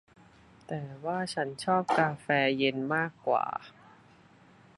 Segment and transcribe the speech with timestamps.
[0.67, 3.45] แต่ว่าฉันชอบกาแฟเย็นมากกว่า